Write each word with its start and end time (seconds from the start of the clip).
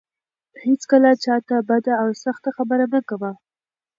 هيڅکله 0.63 1.11
چا 1.23 1.35
ته 1.47 1.55
بده 1.69 1.93
او 2.01 2.07
سخته 2.23 2.49
خبره 2.57 2.85
مه 2.91 3.01
کوه. 3.09 3.31